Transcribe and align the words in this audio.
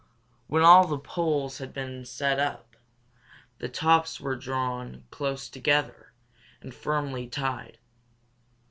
When 0.47 0.63
all 0.63 0.87
the 0.87 0.97
poles 0.97 1.59
had 1.59 1.75
been 1.75 2.05
set 2.05 2.39
up, 2.39 2.75
the 3.59 3.69
tops 3.69 4.19
were 4.19 4.35
drawn 4.35 5.03
close 5.11 5.47
together 5.47 6.11
and 6.59 6.73
firmly 6.73 7.27
tied. 7.27 7.77